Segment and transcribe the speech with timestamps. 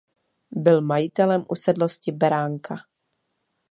[0.51, 2.75] Byl majitelem usedlosti Beránka.